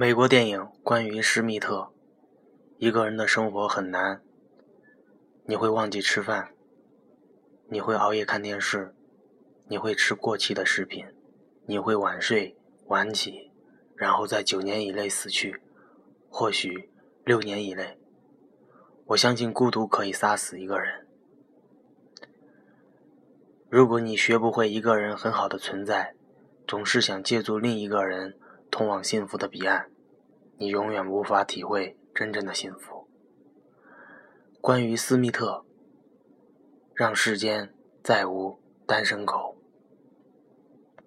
[0.00, 1.90] 美国电影关于施密特。
[2.76, 4.22] 一个人的生活很难，
[5.44, 6.50] 你会忘记吃饭，
[7.68, 8.94] 你会熬夜看电视，
[9.66, 11.04] 你会吃过期的食品，
[11.66, 12.56] 你会晚睡
[12.86, 13.50] 晚起，
[13.96, 15.60] 然后在九年以内死去，
[16.30, 16.88] 或许
[17.24, 17.98] 六年以内。
[19.06, 21.08] 我相信孤独可以杀死一个人。
[23.68, 26.14] 如果你学不会一个人很好的存在，
[26.68, 28.38] 总是想借助另一个人
[28.70, 29.90] 通往幸福的彼岸，
[30.56, 33.08] 你永远无法体会真正的幸福。
[34.60, 35.64] 关于斯密特，
[36.94, 39.57] 让世间再无单身狗。